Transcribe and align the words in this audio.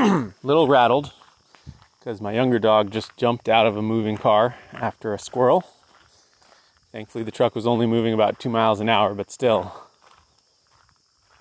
little 0.42 0.66
rattled 0.66 1.12
because 1.98 2.22
my 2.22 2.32
younger 2.32 2.58
dog 2.58 2.90
just 2.90 3.14
jumped 3.18 3.50
out 3.50 3.66
of 3.66 3.76
a 3.76 3.82
moving 3.82 4.16
car 4.16 4.54
after 4.72 5.12
a 5.12 5.18
squirrel. 5.18 5.62
Thankfully, 6.90 7.22
the 7.22 7.30
truck 7.30 7.54
was 7.54 7.66
only 7.66 7.86
moving 7.86 8.14
about 8.14 8.38
two 8.38 8.48
miles 8.48 8.80
an 8.80 8.88
hour, 8.88 9.14
but 9.14 9.30
still 9.30 9.74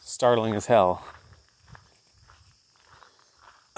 startling 0.02 0.56
as 0.56 0.66
hell. 0.66 1.06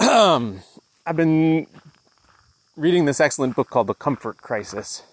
I've 0.00 1.16
been 1.16 1.68
reading 2.76 3.04
this 3.04 3.20
excellent 3.20 3.54
book 3.54 3.70
called 3.70 3.86
The 3.86 3.94
Comfort 3.94 4.38
Crisis 4.38 5.04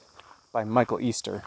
by 0.51 0.63
Michael 0.63 0.99
Easter, 0.99 1.43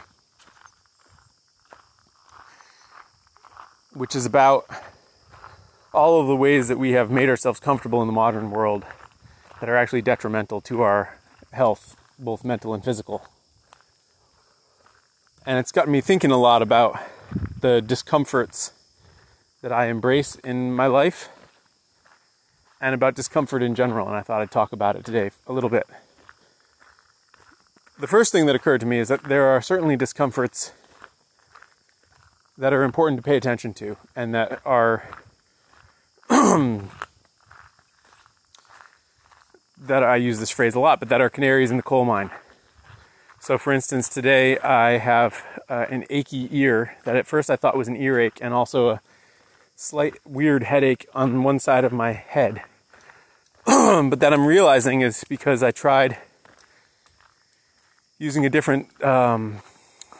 which 3.92 4.14
is 4.14 4.24
about 4.24 4.66
all 5.92 6.20
of 6.20 6.26
the 6.26 6.36
ways 6.36 6.68
that 6.68 6.78
we 6.78 6.92
have 6.92 7.10
made 7.10 7.28
ourselves 7.28 7.60
comfortable 7.60 8.00
in 8.00 8.06
the 8.06 8.12
modern 8.12 8.50
world 8.50 8.84
that 9.60 9.68
are 9.68 9.76
actually 9.76 10.02
detrimental 10.02 10.60
to 10.62 10.82
our 10.82 11.18
health, 11.52 11.96
both 12.18 12.44
mental 12.44 12.72
and 12.72 12.84
physical. 12.84 13.26
And 15.44 15.58
it's 15.58 15.72
gotten 15.72 15.92
me 15.92 16.00
thinking 16.00 16.30
a 16.30 16.38
lot 16.38 16.62
about 16.62 16.98
the 17.60 17.82
discomforts 17.82 18.72
that 19.60 19.72
I 19.72 19.86
embrace 19.86 20.36
in 20.36 20.72
my 20.72 20.86
life 20.86 21.28
and 22.80 22.94
about 22.94 23.14
discomfort 23.14 23.62
in 23.62 23.74
general. 23.74 24.06
And 24.08 24.16
I 24.16 24.22
thought 24.22 24.40
I'd 24.40 24.50
talk 24.50 24.72
about 24.72 24.96
it 24.96 25.04
today 25.04 25.30
a 25.46 25.52
little 25.52 25.70
bit. 25.70 25.86
The 27.98 28.06
first 28.06 28.32
thing 28.32 28.46
that 28.46 28.56
occurred 28.56 28.80
to 28.80 28.86
me 28.86 28.98
is 28.98 29.08
that 29.08 29.24
there 29.24 29.46
are 29.46 29.60
certainly 29.60 29.96
discomforts 29.96 30.72
that 32.56 32.72
are 32.72 32.82
important 32.82 33.18
to 33.18 33.22
pay 33.22 33.36
attention 33.36 33.74
to 33.74 33.96
and 34.16 34.34
that 34.34 34.60
are 34.64 35.08
that 39.82 40.02
I 40.02 40.16
use 40.16 40.40
this 40.40 40.48
phrase 40.48 40.74
a 40.74 40.80
lot, 40.80 40.98
but 40.98 41.10
that 41.10 41.20
are 41.20 41.28
canaries 41.28 41.70
in 41.70 41.76
the 41.76 41.82
coal 41.82 42.06
mine. 42.06 42.30
So, 43.38 43.58
for 43.58 43.70
instance, 43.70 44.08
today 44.08 44.58
I 44.60 44.96
have 44.96 45.44
uh, 45.68 45.84
an 45.90 46.06
achy 46.08 46.48
ear 46.50 46.96
that 47.04 47.16
at 47.16 47.26
first 47.26 47.50
I 47.50 47.56
thought 47.56 47.76
was 47.76 47.86
an 47.88 47.96
earache 47.96 48.38
and 48.40 48.54
also 48.54 48.88
a 48.88 49.02
slight 49.76 50.14
weird 50.24 50.62
headache 50.62 51.06
on 51.14 51.42
one 51.42 51.58
side 51.58 51.84
of 51.84 51.92
my 51.92 52.12
head. 52.12 52.62
but 53.66 54.20
that 54.20 54.32
I'm 54.32 54.46
realizing 54.46 55.02
is 55.02 55.24
because 55.28 55.62
I 55.62 55.70
tried 55.70 56.16
using 58.18 58.46
a 58.46 58.50
different 58.50 59.04
um, 59.04 59.58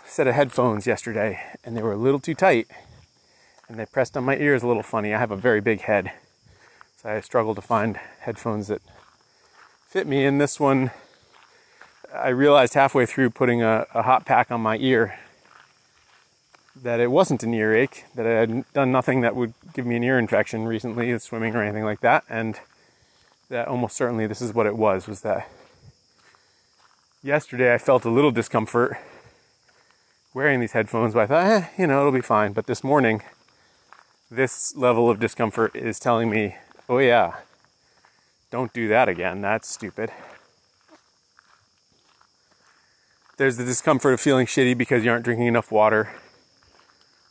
set 0.05 0.27
of 0.27 0.35
headphones 0.35 0.87
yesterday 0.87 1.41
and 1.65 1.75
they 1.75 1.83
were 1.83 1.93
a 1.93 1.97
little 1.97 2.21
too 2.21 2.35
tight 2.35 2.67
and 3.73 3.81
they 3.81 3.87
pressed 3.87 4.19
on 4.19 4.25
my 4.25 4.37
ears 4.37 4.63
a 4.63 4.67
little 4.67 4.83
funny. 4.83 5.15
I 5.15 5.19
have 5.19 5.31
a 5.31 5.37
very 5.37 5.63
big 5.63 5.81
head, 5.81 6.13
so 6.99 7.09
I 7.09 7.21
struggle 7.21 7.55
to 7.55 7.63
find 7.63 7.97
headphones 8.21 8.69
that 8.69 8.83
fit 9.89 10.07
me. 10.07 10.27
And 10.27 10.39
this 10.39 10.61
one, 10.61 10.91
I 12.15 12.29
realized 12.29 12.75
halfway 12.75 13.07
through 13.07 13.31
putting 13.31 13.63
a, 13.63 13.87
a 13.95 14.03
hot 14.03 14.27
pack 14.27 14.51
on 14.51 14.61
my 14.61 14.77
ear 14.77 15.19
that 16.83 17.01
it 17.01 17.11
wasn't 17.11 17.43
an 17.43 17.55
earache, 17.55 18.05
that 18.15 18.27
I 18.27 18.41
had 18.41 18.71
done 18.75 18.93
nothing 18.93 19.23
that 19.23 19.35
would 19.35 19.55
give 19.73 19.87
me 19.87 19.97
an 19.97 20.05
ear 20.05 20.19
infection 20.19 20.67
recently, 20.67 21.19
swimming 21.19 21.55
or 21.55 21.63
anything 21.63 21.85
like 21.85 22.01
that, 22.01 22.25
and 22.29 22.61
that 23.49 23.69
almost 23.69 23.97
certainly 23.97 24.27
this 24.27 24.43
is 24.43 24.53
what 24.53 24.67
it 24.67 24.77
was, 24.77 25.09
was 25.09 25.23
that 25.23 25.49
yesterday 27.23 27.73
I 27.73 27.79
felt 27.79 28.05
a 28.05 28.11
little 28.11 28.33
discomfort 28.33 28.99
wearing 30.35 30.61
these 30.61 30.73
headphones, 30.73 31.15
but 31.15 31.21
I 31.21 31.27
thought, 31.27 31.47
eh, 31.47 31.69
you 31.79 31.87
know, 31.87 32.01
it'll 32.01 32.13
be 32.13 32.21
fine. 32.21 32.53
But 32.53 32.67
this 32.67 32.85
morning, 32.85 33.23
this 34.33 34.75
level 34.75 35.11
of 35.11 35.21
discomfort 35.21 35.77
is 35.77 35.99
telling 35.99 36.31
me, 36.31 36.57
oh 36.89 36.99
yeah, 36.99 37.35
don't 38.51 38.73
do 38.73 38.89
that 38.89 39.07
again. 39.09 39.43
That's 39.43 39.69
stupid. 39.69 40.11
There's 43.37 43.59
the 43.59 43.65
discomfort 43.65 44.15
of 44.15 44.21
feeling 44.21 44.47
shitty 44.47 44.77
because 44.79 45.05
you 45.05 45.11
aren't 45.11 45.25
drinking 45.25 45.49
enough 45.49 45.71
water, 45.71 46.15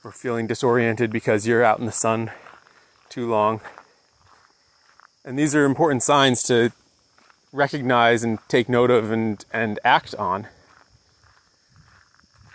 or 0.03 0.11
feeling 0.11 0.45
disoriented 0.45 1.11
because 1.11 1.47
you're 1.47 1.63
out 1.63 1.79
in 1.79 1.87
the 1.87 1.91
sun 1.91 2.31
too 3.09 3.27
long. 3.27 3.61
And 5.25 5.39
these 5.39 5.55
are 5.55 5.65
important 5.65 6.03
signs 6.03 6.43
to 6.43 6.71
recognize 7.51 8.23
and 8.23 8.37
take 8.47 8.69
note 8.69 8.91
of 8.91 9.11
and, 9.11 9.43
and 9.51 9.79
act 9.83 10.13
on. 10.15 10.47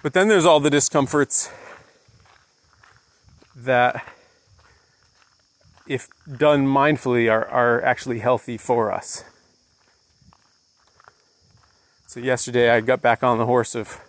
But 0.04 0.12
then 0.12 0.28
there's 0.28 0.44
all 0.44 0.60
the 0.60 0.70
discomforts 0.70 1.50
that 3.56 4.04
if 5.86 6.08
done 6.26 6.66
mindfully, 6.66 7.30
are, 7.30 7.46
are 7.48 7.82
actually 7.82 8.18
healthy 8.18 8.56
for 8.56 8.92
us. 8.92 9.24
So, 12.06 12.20
yesterday 12.20 12.70
I 12.70 12.80
got 12.80 13.02
back 13.02 13.22
on 13.22 13.38
the 13.38 13.46
horse 13.46 13.74
of 13.74 14.00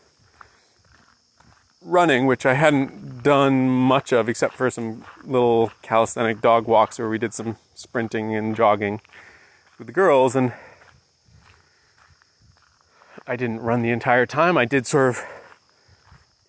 running, 1.81 2.25
which 2.25 2.45
I 2.45 2.53
hadn't 2.53 3.23
done 3.23 3.69
much 3.69 4.11
of 4.11 4.27
except 4.27 4.55
for 4.55 4.69
some 4.69 5.05
little 5.23 5.71
calisthenic 5.81 6.41
dog 6.41 6.67
walks 6.67 6.99
where 6.99 7.09
we 7.09 7.17
did 7.17 7.33
some 7.33 7.57
sprinting 7.75 8.35
and 8.35 8.55
jogging 8.55 9.01
with 9.77 9.88
the 9.88 9.94
girls. 9.94 10.35
And 10.35 10.53
I 13.25 13.35
didn't 13.35 13.61
run 13.61 13.81
the 13.81 13.91
entire 13.91 14.25
time. 14.25 14.57
I 14.57 14.65
did 14.65 14.88
sort 14.88 15.09
of 15.09 15.25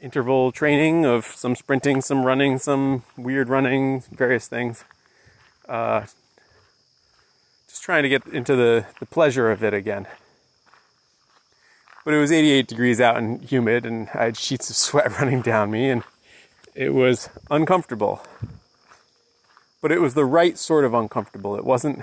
interval 0.01 0.53
training 0.53 1.05
of 1.05 1.25
some 1.27 1.57
sprinting, 1.57 2.01
some 2.01 2.25
running, 2.25 2.59
some 2.59 3.03
weird 3.17 3.49
running, 3.49 4.03
various 4.13 4.49
things 4.49 4.85
uh, 5.69 6.03
just 7.69 7.83
trying 7.83 8.03
to 8.03 8.09
get 8.09 8.27
into 8.27 8.57
the, 8.57 8.87
the 9.01 9.07
pleasure 9.07 9.51
of 9.51 9.63
it 9.63 9.75
again. 9.75 10.07
But 12.05 12.15
it 12.15 12.21
was 12.21 12.33
88 12.33 12.67
degrees 12.67 13.01
out 13.01 13.19
and 13.19 13.43
humid, 13.45 13.85
and 13.85 14.09
I 14.15 14.25
had 14.25 14.37
sheets 14.37 14.71
of 14.71 14.77
sweat 14.77 15.13
running 15.21 15.43
down 15.43 15.71
me, 15.71 15.91
and 15.91 16.03
it 16.75 16.95
was 16.95 17.29
uncomfortable. 17.51 18.23
But 19.83 19.93
it 19.93 20.01
was 20.01 20.15
the 20.15 20.25
right 20.25 20.57
sort 20.57 20.85
of 20.85 20.95
uncomfortable. 20.95 21.55
It 21.57 21.65
wasn't 21.65 22.03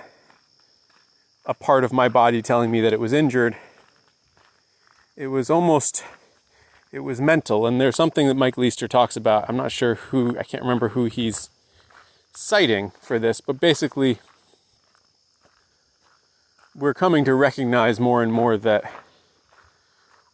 a 1.45 1.53
part 1.53 1.83
of 1.83 1.91
my 1.91 2.07
body 2.07 2.41
telling 2.41 2.71
me 2.71 2.81
that 2.81 2.93
it 2.93 2.99
was 2.99 3.13
injured. 3.13 3.55
It 5.15 5.27
was 5.27 5.49
almost, 5.49 6.03
it 6.91 6.99
was 6.99 7.19
mental. 7.19 7.65
And 7.65 7.79
there's 7.79 7.95
something 7.95 8.27
that 8.27 8.35
Mike 8.35 8.57
Easter 8.57 8.87
talks 8.87 9.15
about. 9.15 9.45
I'm 9.47 9.57
not 9.57 9.71
sure 9.71 9.95
who, 9.95 10.37
I 10.37 10.43
can't 10.43 10.63
remember 10.63 10.89
who 10.89 11.05
he's 11.05 11.49
citing 12.35 12.91
for 13.01 13.17
this, 13.17 13.41
but 13.41 13.59
basically, 13.59 14.19
we're 16.75 16.93
coming 16.93 17.23
to 17.25 17.33
recognize 17.33 17.99
more 17.99 18.21
and 18.21 18.31
more 18.31 18.57
that 18.57 18.91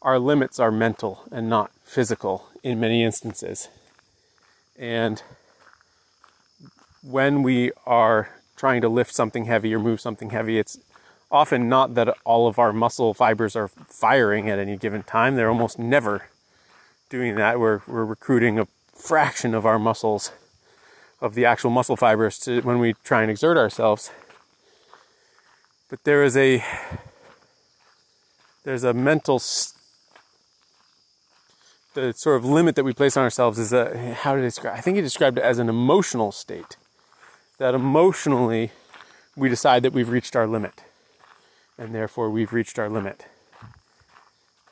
our 0.01 0.17
limits 0.17 0.59
are 0.59 0.71
mental 0.71 1.23
and 1.31 1.47
not 1.47 1.71
physical 1.83 2.47
in 2.63 2.79
many 2.79 3.03
instances. 3.03 3.69
And 4.77 5.21
when 7.03 7.43
we 7.43 7.71
are 7.85 8.29
trying 8.55 8.81
to 8.81 8.89
lift 8.89 9.13
something 9.13 9.45
heavy 9.45 9.73
or 9.73 9.79
move 9.79 10.01
something 10.01 10.31
heavy, 10.31 10.57
it's 10.57 10.79
often 11.31 11.69
not 11.69 11.93
that 11.95 12.15
all 12.25 12.47
of 12.47 12.57
our 12.57 12.73
muscle 12.73 13.13
fibers 13.13 13.55
are 13.55 13.67
firing 13.67 14.49
at 14.49 14.59
any 14.59 14.75
given 14.75 15.03
time. 15.03 15.35
They're 15.35 15.49
almost 15.49 15.77
never 15.77 16.27
doing 17.09 17.35
that. 17.35 17.59
We're, 17.59 17.81
we're 17.87 18.05
recruiting 18.05 18.57
a 18.57 18.67
fraction 18.93 19.53
of 19.53 19.65
our 19.65 19.77
muscles 19.77 20.31
of 21.21 21.35
the 21.35 21.45
actual 21.45 21.69
muscle 21.69 21.95
fibers 21.95 22.39
to 22.39 22.61
when 22.61 22.79
we 22.79 22.93
try 23.03 23.21
and 23.21 23.29
exert 23.29 23.57
ourselves. 23.57 24.11
But 25.89 26.03
there 26.03 26.23
is 26.23 26.35
a 26.35 26.63
there's 28.63 28.83
a 28.83 28.93
mental 28.93 29.41
the 31.93 32.13
sort 32.13 32.37
of 32.37 32.45
limit 32.45 32.75
that 32.75 32.83
we 32.83 32.93
place 32.93 33.17
on 33.17 33.23
ourselves 33.23 33.59
is 33.59 33.73
a 33.73 34.13
how 34.13 34.35
to 34.35 34.41
describe 34.41 34.75
I 34.75 34.81
think 34.81 34.95
he 34.95 35.01
described 35.01 35.37
it 35.37 35.43
as 35.43 35.59
an 35.59 35.69
emotional 35.69 36.31
state. 36.31 36.77
That 37.57 37.75
emotionally 37.75 38.71
we 39.35 39.49
decide 39.49 39.83
that 39.83 39.93
we've 39.93 40.09
reached 40.09 40.35
our 40.35 40.47
limit. 40.47 40.83
And 41.77 41.93
therefore 41.93 42.29
we've 42.29 42.53
reached 42.53 42.79
our 42.79 42.89
limit. 42.89 43.25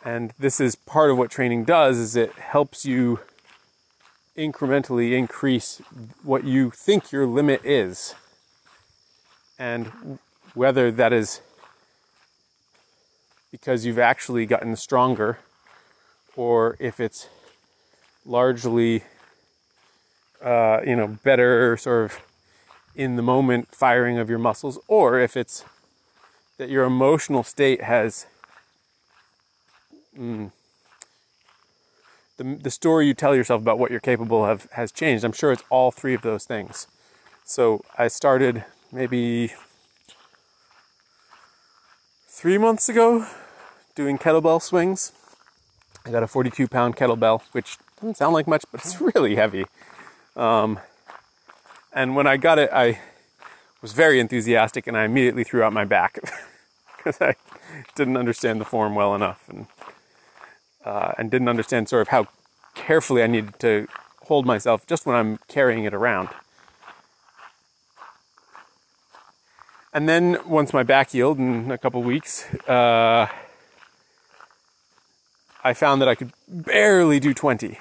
And 0.03 0.33
this 0.39 0.59
is 0.59 0.75
part 0.75 1.11
of 1.11 1.17
what 1.17 1.29
training 1.29 1.65
does 1.65 1.97
is 1.97 2.15
it 2.15 2.33
helps 2.33 2.85
you 2.85 3.19
incrementally 4.39 5.11
increase 5.11 5.81
what 6.23 6.45
you 6.45 6.71
think 6.71 7.11
your 7.11 7.27
limit 7.27 7.63
is. 7.65 8.15
And 9.59 10.19
whether 10.53 10.89
that 10.91 11.11
is 11.11 11.41
because 13.51 13.85
you've 13.85 13.99
actually 13.99 14.45
gotten 14.45 14.75
stronger 14.75 15.39
or 16.35 16.77
if 16.79 16.99
it's 16.99 17.27
largely 18.25 19.03
uh, 20.41 20.79
you 20.85 20.95
know 20.95 21.07
better 21.23 21.75
sort 21.75 22.05
of 22.05 22.19
in 22.95 23.15
the 23.15 23.21
moment 23.21 23.75
firing 23.75 24.17
of 24.17 24.29
your 24.29 24.39
muscles 24.39 24.79
or 24.87 25.19
if 25.19 25.35
it's 25.35 25.65
that 26.57 26.69
your 26.69 26.85
emotional 26.85 27.43
state 27.43 27.81
has 27.81 28.25
mm, 30.17 30.51
the, 32.39 32.55
the 32.55 32.71
story 32.71 33.05
you 33.05 33.13
tell 33.13 33.35
yourself 33.35 33.61
about 33.61 33.77
what 33.77 33.91
you're 33.91 33.99
capable 33.99 34.43
of 34.43 34.67
has 34.71 34.91
changed. 34.93 35.25
I'm 35.25 35.33
sure 35.33 35.51
it's 35.51 35.63
all 35.69 35.91
three 35.91 36.13
of 36.13 36.21
those 36.21 36.45
things. 36.45 36.87
So 37.43 37.83
I 37.97 38.07
started 38.07 38.63
maybe 38.93 39.53
three 42.27 42.57
months 42.57 42.87
ago 42.87 43.27
doing 43.93 44.17
kettlebell 44.17 44.61
swings. 44.61 45.11
I 46.05 46.11
got 46.11 46.23
a 46.23 46.27
42 46.27 46.69
pound 46.69 46.95
kettlebell, 46.95 47.41
which 47.51 47.77
doesn't 47.99 48.15
sound 48.15 48.33
like 48.33 48.47
much, 48.47 48.63
but 48.71 48.79
it's 48.81 49.01
really 49.15 49.35
heavy. 49.35 49.65
Um, 50.37 50.79
and 51.91 52.15
when 52.15 52.25
I 52.25 52.37
got 52.37 52.57
it, 52.57 52.69
I 52.71 52.99
was 53.81 53.91
very 53.91 54.17
enthusiastic 54.19 54.87
and 54.87 54.97
I 54.97 55.03
immediately 55.03 55.43
threw 55.43 55.61
out 55.61 55.73
my 55.73 55.83
back 55.83 56.19
because 56.97 57.19
I 57.19 57.35
didn't 57.95 58.15
understand 58.15 58.61
the 58.61 58.65
form 58.65 58.95
well 58.95 59.13
enough 59.13 59.49
and, 59.49 59.67
uh, 60.89 61.13
and 61.19 61.29
didn't 61.29 61.47
understand 61.47 61.87
sort 61.87 62.01
of 62.01 62.07
how 62.07 62.27
carefully 62.73 63.21
I 63.21 63.27
needed 63.27 63.59
to 63.59 63.87
hold 64.23 64.47
myself 64.47 64.87
just 64.87 65.05
when 65.05 65.15
I'm 65.15 65.37
carrying 65.47 65.83
it 65.83 65.93
around. 65.93 66.29
And 69.93 70.09
then 70.09 70.37
once 70.47 70.73
my 70.73 70.81
back 70.81 71.11
healed 71.11 71.37
in 71.37 71.69
a 71.71 71.77
couple 71.77 72.01
weeks, 72.01 72.51
uh, 72.67 73.27
I 75.63 75.73
found 75.73 76.01
that 76.01 76.09
I 76.09 76.15
could 76.15 76.31
barely 76.47 77.19
do 77.19 77.33
20. 77.35 77.77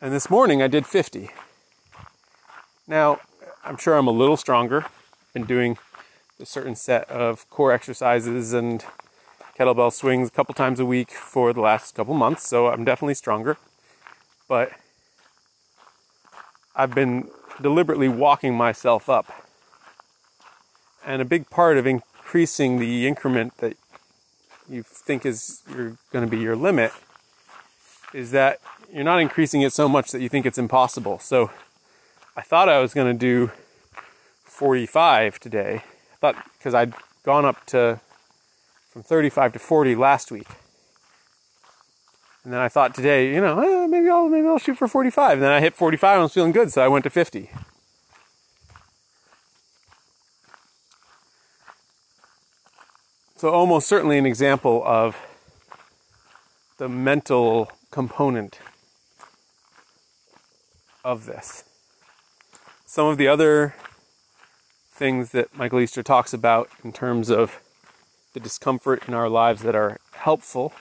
And 0.00 0.12
this 0.12 0.30
morning 0.30 0.62
I 0.62 0.68
did 0.68 0.86
50. 0.86 1.30
Now, 2.86 3.18
I'm 3.64 3.76
sure 3.76 3.96
I'm 3.96 4.06
a 4.06 4.12
little 4.12 4.36
stronger. 4.36 4.86
Been 5.32 5.44
doing 5.44 5.78
a 6.38 6.46
certain 6.46 6.76
set 6.76 7.08
of 7.08 7.48
core 7.50 7.72
exercises 7.72 8.52
and 8.52 8.84
kettlebell 9.62 9.92
swings 9.92 10.28
a 10.28 10.30
couple 10.32 10.54
times 10.54 10.80
a 10.80 10.84
week 10.84 11.12
for 11.12 11.52
the 11.52 11.60
last 11.60 11.94
couple 11.94 12.14
months, 12.14 12.48
so 12.48 12.66
I'm 12.66 12.84
definitely 12.84 13.14
stronger. 13.14 13.56
But 14.48 14.72
I've 16.74 16.94
been 16.94 17.28
deliberately 17.60 18.08
walking 18.08 18.56
myself 18.56 19.08
up 19.08 19.32
and 21.04 21.22
a 21.22 21.24
big 21.24 21.48
part 21.48 21.76
of 21.76 21.86
increasing 21.86 22.80
the 22.80 23.06
increment 23.06 23.58
that 23.58 23.76
you 24.68 24.82
think 24.82 25.24
is 25.24 25.62
you're 25.70 25.96
going 26.12 26.24
to 26.24 26.30
be 26.30 26.38
your 26.38 26.56
limit 26.56 26.92
is 28.14 28.30
that 28.32 28.58
you're 28.92 29.04
not 29.04 29.20
increasing 29.20 29.62
it 29.62 29.72
so 29.72 29.88
much 29.88 30.10
that 30.10 30.20
you 30.20 30.28
think 30.28 30.44
it's 30.44 30.58
impossible. 30.58 31.18
So 31.18 31.50
I 32.36 32.42
thought 32.42 32.68
I 32.68 32.78
was 32.80 32.94
going 32.94 33.12
to 33.12 33.18
do 33.18 33.52
45 34.44 35.38
today. 35.38 35.82
I 36.12 36.16
thought 36.16 36.36
because 36.58 36.74
I'd 36.74 36.94
gone 37.24 37.44
up 37.44 37.64
to 37.66 38.00
from 38.92 39.02
35 39.02 39.54
to 39.54 39.58
40 39.58 39.94
last 39.94 40.30
week. 40.30 40.48
And 42.44 42.52
then 42.52 42.60
I 42.60 42.68
thought 42.68 42.94
today, 42.94 43.32
you 43.32 43.40
know, 43.40 43.58
eh, 43.60 43.86
maybe 43.86 44.10
I'll 44.10 44.28
maybe 44.28 44.46
I'll 44.46 44.58
shoot 44.58 44.76
for 44.76 44.86
45. 44.86 45.34
And 45.34 45.42
then 45.42 45.50
I 45.50 45.60
hit 45.60 45.74
45 45.74 46.10
and 46.10 46.20
I 46.20 46.22
was 46.24 46.34
feeling 46.34 46.52
good, 46.52 46.70
so 46.70 46.82
I 46.82 46.88
went 46.88 47.04
to 47.04 47.10
50. 47.10 47.50
So, 53.36 53.48
almost 53.48 53.88
certainly 53.88 54.18
an 54.18 54.26
example 54.26 54.82
of 54.84 55.16
the 56.76 56.88
mental 56.88 57.72
component 57.90 58.60
of 61.02 61.24
this. 61.24 61.64
Some 62.84 63.06
of 63.06 63.16
the 63.16 63.26
other 63.26 63.74
things 64.92 65.32
that 65.32 65.56
Michael 65.56 65.80
Easter 65.80 66.02
talks 66.02 66.34
about 66.34 66.68
in 66.84 66.92
terms 66.92 67.30
of 67.30 67.58
the 68.32 68.40
discomfort 68.40 69.06
in 69.06 69.14
our 69.14 69.28
lives 69.28 69.62
that 69.62 69.74
are 69.74 69.98
helpful 70.12 70.72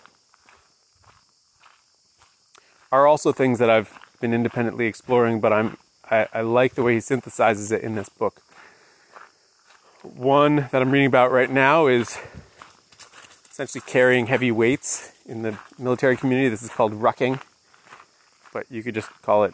are 2.92 3.08
also 3.08 3.32
things 3.32 3.60
that 3.60 3.70
I've 3.70 3.98
been 4.20 4.34
independently 4.34 4.86
exploring, 4.86 5.40
but 5.40 5.54
I'm 5.54 5.78
I, 6.10 6.28
I 6.34 6.42
like 6.42 6.76
the 6.76 6.84
way 6.84 6.94
he 6.94 7.00
synthesizes 7.00 7.72
it 7.72 7.82
in 7.84 7.96
this 7.96 8.10
book. 8.10 8.42
One 10.04 10.68
that 10.72 10.82
I'm 10.82 10.92
reading 10.92 11.08
about 11.08 11.32
right 11.32 11.50
now 11.50 11.88
is 11.88 12.18
essentially 13.50 13.82
carrying 13.86 14.28
heavy 14.28 14.52
weights 14.52 15.14
in 15.26 15.44
the 15.44 15.58
military 15.80 16.18
community. 16.18 16.50
This 16.50 16.64
is 16.64 16.70
called 16.70 16.94
rucking, 16.94 17.42
but 18.52 18.66
you 18.70 18.84
could 18.84 18.96
just 18.96 19.10
call 19.22 19.46
it 19.46 19.54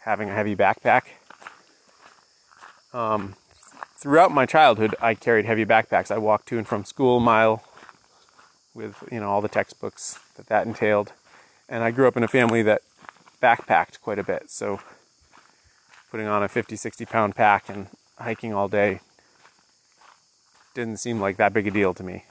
having 0.00 0.30
a 0.30 0.34
heavy 0.34 0.54
backpack. 0.54 1.02
Um, 2.92 3.34
throughout 4.00 4.32
my 4.32 4.46
childhood, 4.46 4.94
I 5.00 5.14
carried 5.14 5.44
heavy 5.44 5.66
backpacks. 5.66 6.10
I 6.10 6.18
walked 6.18 6.48
to 6.48 6.58
and 6.58 6.66
from 6.66 6.84
school 6.84 7.20
mile 7.20 7.62
with 8.74 8.96
you 9.12 9.20
know 9.20 9.28
all 9.28 9.40
the 9.40 9.48
textbooks 9.48 10.18
that 10.36 10.46
that 10.46 10.66
entailed, 10.66 11.12
and 11.68 11.84
I 11.84 11.90
grew 11.90 12.08
up 12.08 12.16
in 12.16 12.22
a 12.22 12.28
family 12.28 12.62
that 12.62 12.82
backpacked 13.42 14.00
quite 14.00 14.18
a 14.18 14.24
bit. 14.24 14.50
So 14.50 14.80
putting 16.10 16.26
on 16.26 16.42
a 16.42 16.48
50, 16.48 16.76
60 16.76 17.04
pound 17.04 17.36
pack 17.36 17.68
and 17.68 17.88
hiking 18.18 18.52
all 18.52 18.68
day 18.68 19.00
didn't 20.74 20.98
seem 20.98 21.20
like 21.20 21.36
that 21.36 21.52
big 21.52 21.66
a 21.66 21.70
deal 21.70 21.94
to 21.94 22.02
me. 22.02 22.24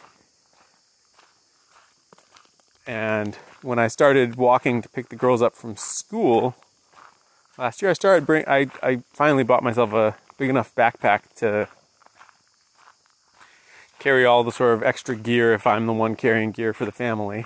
And 2.88 3.36
when 3.62 3.78
I 3.78 3.88
started 3.88 4.36
walking 4.36 4.82
to 4.82 4.90
pick 4.90 5.10
the 5.10 5.16
girls 5.16 5.42
up 5.42 5.56
from 5.56 5.76
school 5.76 6.56
last 7.58 7.82
year, 7.82 7.92
I 7.92 7.94
started 7.94 8.26
bring 8.26 8.44
I 8.48 8.72
I 8.82 9.04
finally 9.14 9.44
bought 9.44 9.62
myself 9.62 9.94
a 9.94 10.16
big 10.40 10.50
enough 10.50 10.74
backpack 10.74 11.32
to 11.36 11.68
carry 14.00 14.26
all 14.26 14.44
the 14.44 14.52
sort 14.52 14.74
of 14.74 14.82
extra 14.82 15.16
gear 15.16 15.54
if 15.54 15.68
I'm 15.68 15.86
the 15.86 15.94
one 15.94 16.16
carrying 16.16 16.52
gear 16.52 16.74
for 16.74 16.86
the 16.86 16.92
family. 16.92 17.46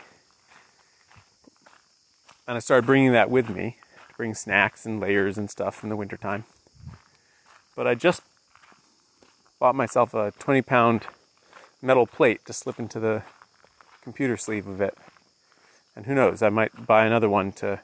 And 2.48 2.56
I 2.56 2.60
started 2.60 2.86
bringing 2.86 3.12
that 3.12 3.30
with 3.30 3.50
me 3.50 3.78
bring 4.18 4.34
snacks 4.34 4.86
and 4.86 5.00
layers 5.00 5.38
and 5.38 5.50
stuff 5.50 5.84
in 5.84 5.90
the 5.90 5.96
wintertime. 5.96 6.46
But 7.76 7.88
I 7.88 7.96
just 7.96 8.22
bought 9.60 9.76
myself 9.76 10.14
a 10.14 10.32
20 10.40 10.62
pound 10.62 11.08
metal 11.82 12.06
plate 12.06 12.46
to 12.46 12.54
slip 12.54 12.80
into 12.80 13.00
the 13.00 13.24
computer 14.02 14.38
sleeve 14.38 14.68
of 14.68 14.82
it. 14.82 14.98
And 15.96 16.06
who 16.06 16.16
knows, 16.16 16.42
I 16.42 16.50
might 16.50 16.86
buy 16.88 17.06
another 17.06 17.30
one 17.30 17.52
to. 17.54 17.82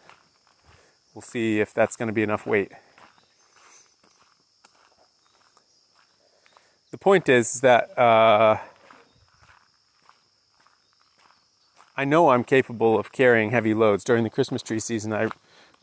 We'll 1.14 1.22
see 1.24 1.60
if 1.60 1.74
that's 1.74 1.96
going 1.96 2.08
to 2.08 2.14
be 2.14 2.24
enough 2.24 2.46
weight. 2.46 2.72
The 6.92 6.98
point 6.98 7.30
is 7.30 7.62
that 7.62 7.98
uh, 7.98 8.58
I 11.96 12.06
know 12.06 12.30
I'm 12.30 12.44
capable 12.44 12.98
of 12.98 13.12
carrying 13.12 13.52
heavy 13.52 13.74
loads. 13.76 14.04
During 14.04 14.24
the 14.24 14.30
Christmas 14.30 14.64
tree 14.64 14.80
season, 14.80 15.14
I 15.14 15.30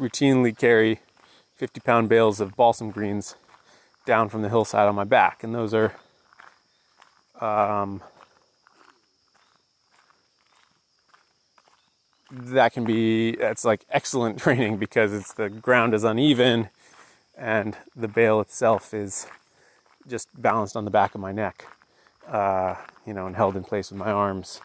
routinely 0.00 0.56
carry 0.56 1.00
50 1.54 1.80
pound 1.80 2.08
bales 2.08 2.40
of 2.40 2.56
balsam 2.56 2.90
greens 2.90 3.36
down 4.04 4.28
from 4.28 4.42
the 4.42 4.48
hillside 4.48 4.88
on 4.88 4.94
my 4.94 5.04
back, 5.04 5.44
and 5.44 5.54
those 5.54 5.72
are 5.72 5.92
um, 7.40 8.02
that 12.30 12.72
can 12.72 12.84
be 12.84 13.30
it's 13.30 13.64
like 13.64 13.84
excellent 13.90 14.38
training 14.42 14.78
because 14.78 15.12
it's 15.12 15.32
the 15.34 15.48
ground 15.48 15.94
is 15.94 16.02
uneven 16.02 16.70
and 17.36 17.76
the 17.94 18.08
bale 18.08 18.40
itself 18.40 18.92
is 18.94 19.26
just 20.08 20.28
balanced 20.40 20.76
on 20.76 20.84
the 20.84 20.90
back 20.90 21.14
of 21.14 21.20
my 21.20 21.32
neck 21.32 21.66
uh, 22.28 22.74
you 23.06 23.14
know 23.14 23.26
and 23.26 23.36
held 23.36 23.56
in 23.56 23.64
place 23.64 23.90
with 23.90 23.98
my 23.98 24.10
arms. 24.10 24.60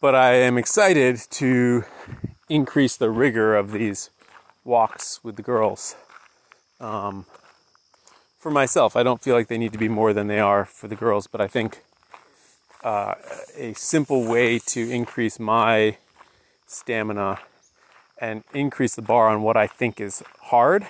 But 0.00 0.14
i 0.14 0.34
am 0.34 0.56
excited 0.56 1.16
to 1.30 1.84
increase 2.48 2.96
the 2.96 3.10
rigor 3.10 3.56
of 3.56 3.72
these 3.72 4.10
walks 4.64 5.22
with 5.24 5.36
the 5.36 5.42
girls. 5.42 5.96
Um, 6.80 7.26
for 8.38 8.50
myself 8.50 8.96
i 8.96 9.02
don't 9.02 9.20
feel 9.20 9.34
like 9.34 9.48
they 9.48 9.58
need 9.58 9.72
to 9.72 9.78
be 9.78 9.88
more 9.88 10.12
than 10.12 10.28
they 10.28 10.38
are 10.38 10.64
for 10.64 10.88
the 10.88 10.94
girls 10.94 11.26
but 11.26 11.40
i 11.40 11.48
think 11.48 11.82
uh, 12.84 13.14
a 13.56 13.72
simple 13.74 14.24
way 14.24 14.58
to 14.60 14.88
increase 14.88 15.40
my 15.40 15.96
stamina 16.66 17.40
and 18.20 18.44
increase 18.52 18.94
the 18.94 19.02
bar 19.02 19.28
on 19.28 19.42
what 19.42 19.56
I 19.56 19.66
think 19.66 20.00
is 20.00 20.22
hard 20.42 20.86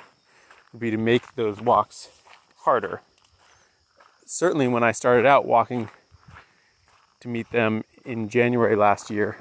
would 0.73 0.81
be 0.81 0.91
to 0.91 0.97
make 0.97 1.35
those 1.35 1.61
walks 1.61 2.09
harder. 2.59 3.03
Certainly, 4.25 4.69
when 4.69 4.83
I 4.83 4.93
started 4.93 5.27
out 5.27 5.47
walking 5.47 5.89
to 7.21 7.29
meet 7.29 7.51
them 7.51 7.85
in 8.05 8.29
January 8.29 8.77
last 8.77 9.11
year, 9.11 9.39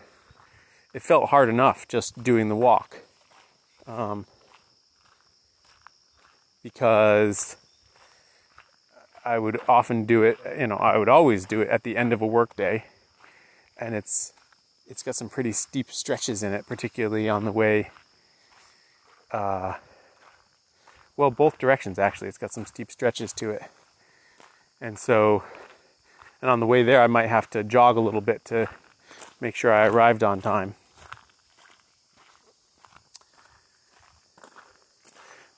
it 0.93 1.01
felt 1.01 1.29
hard 1.29 1.49
enough 1.49 1.87
just 1.87 2.23
doing 2.23 2.49
the 2.49 2.55
walk. 2.55 2.99
Um, 3.85 4.25
because 6.63 7.55
I 9.23 9.39
would 9.39 9.59
often 9.67 10.05
do 10.05 10.23
it, 10.23 10.37
you 10.57 10.67
know, 10.67 10.77
I 10.77 10.97
would 10.97 11.09
always 11.09 11.45
do 11.45 11.61
it 11.61 11.69
at 11.69 11.83
the 11.83 11.97
end 11.97 12.13
of 12.13 12.21
a 12.21 12.27
workday. 12.27 12.85
And 13.77 13.93
it's 13.93 14.33
it's 14.87 15.03
got 15.03 15.15
some 15.15 15.29
pretty 15.29 15.51
steep 15.51 15.91
stretches 15.91 16.43
in 16.43 16.53
it, 16.53 16.65
particularly 16.67 17.29
on 17.29 17.45
the 17.45 17.51
way 17.51 17.91
uh, 19.31 19.73
well, 21.15 21.31
both 21.31 21.57
directions 21.57 21.99
actually. 21.99 22.27
It's 22.27 22.37
got 22.37 22.53
some 22.53 22.65
steep 22.65 22.91
stretches 22.91 23.33
to 23.33 23.49
it. 23.49 23.63
And 24.79 24.97
so 24.97 25.43
and 26.41 26.51
on 26.51 26.59
the 26.59 26.67
way 26.67 26.83
there 26.83 27.01
I 27.01 27.07
might 27.07 27.27
have 27.27 27.49
to 27.51 27.63
jog 27.63 27.97
a 27.97 28.01
little 28.01 28.21
bit 28.21 28.45
to 28.45 28.69
make 29.41 29.55
sure 29.55 29.73
I 29.73 29.87
arrived 29.87 30.23
on 30.23 30.41
time. 30.41 30.75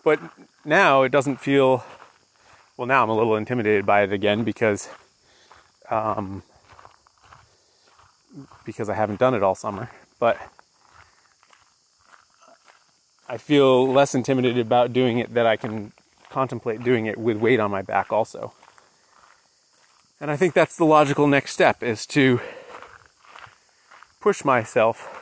But 0.04 0.20
now 0.64 1.04
it 1.04 1.12
doesn't 1.12 1.38
feel. 1.38 1.84
Well, 2.78 2.88
now 2.88 3.04
I'm 3.04 3.10
a 3.10 3.16
little 3.16 3.36
intimidated 3.36 3.86
by 3.86 4.04
it 4.04 4.14
again 4.14 4.46
because, 4.46 4.88
um, 5.90 6.44
because 8.66 8.90
I 8.90 8.96
haven't 8.96 9.20
done 9.20 9.34
it 9.34 9.44
all 9.44 9.56
summer. 9.56 9.90
But 10.20 10.38
I 13.28 13.38
feel 13.38 13.88
less 13.92 14.16
intimidated 14.16 14.66
about 14.66 14.94
doing 14.94 15.20
it 15.20 15.34
that 15.34 15.46
I 15.46 15.56
can 15.56 15.94
contemplate 16.30 16.84
doing 16.84 17.06
it 17.06 17.18
with 17.18 17.38
weight 17.38 17.60
on 17.60 17.72
my 17.72 17.82
back 17.82 18.12
also. 18.12 18.54
And 20.22 20.30
I 20.30 20.36
think 20.36 20.54
that's 20.54 20.76
the 20.78 20.86
logical 20.86 21.28
next 21.28 21.54
step 21.54 21.82
is 21.82 22.06
to 22.08 22.40
push 24.20 24.44
myself 24.44 25.16